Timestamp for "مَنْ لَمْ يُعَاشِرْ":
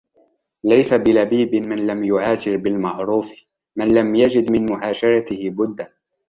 1.55-2.57